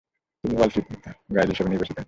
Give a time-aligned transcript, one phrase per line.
[0.43, 0.85] তিনি world chief
[1.35, 1.99] guide হিসেবে নির্বাচিত হন।